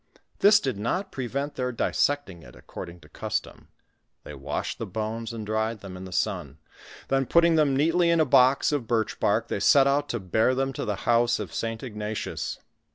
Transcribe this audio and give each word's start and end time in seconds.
This 0.39 0.59
did 0.59 0.79
not 0.79 1.11
prevent 1.11 1.53
their 1.53 1.71
dissecting 1.71 2.41
it 2.41 2.55
according 2.55 3.01
to 3.01 3.09
custom; 3.09 3.67
they 4.23 4.33
washed 4.33 4.79
the 4.79 4.87
bones, 4.87 5.31
and 5.31 5.45
dried 5.45 5.81
theiu 5.81 5.95
in 5.95 6.05
the 6.05 6.11
sun, 6.11 6.57
then 7.09 7.27
putting 7.27 7.53
them 7.53 7.75
neatly 7.75 8.09
in 8.09 8.19
a 8.19 8.25
box 8.25 8.71
of 8.71 8.87
birch 8.87 9.19
bark, 9.19 9.47
they 9.47 9.59
set 9.59 9.85
out 9.85 10.09
to 10.09 10.19
bear 10.19 10.55
them 10.55 10.73
to 10.73 10.85
the 10.85 10.95
house 11.05 11.39
of 11.39 11.53
St. 11.53 11.83
Ignatius. 11.83 12.57